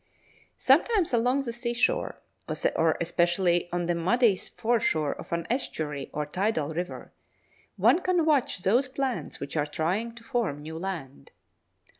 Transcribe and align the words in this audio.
Sometimes 0.57 1.13
along 1.13 1.43
the 1.43 1.53
seashore, 1.53 2.19
or 2.75 2.97
especially 2.99 3.69
on 3.71 3.85
the 3.85 3.93
muddy 3.93 4.35
foreshore 4.35 5.13
of 5.13 5.31
an 5.31 5.45
estuary 5.47 6.09
or 6.11 6.25
tidal 6.25 6.73
river, 6.73 7.13
one 7.77 8.01
can 8.01 8.25
watch 8.25 8.63
those 8.63 8.87
plants 8.87 9.39
which 9.39 9.55
are 9.55 9.67
trying 9.67 10.15
to 10.15 10.23
form 10.23 10.63
new 10.63 10.79
land. 10.79 11.29